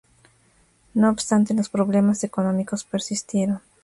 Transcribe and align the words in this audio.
No 0.95 1.11
obstante, 1.11 1.53
los 1.53 1.69
problemas 1.69 2.23
económicos 2.23 2.83
persistieron. 2.85 3.61